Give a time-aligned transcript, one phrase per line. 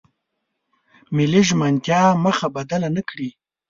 [1.15, 3.29] ملي ژمنتیا مخه بدله نکړي.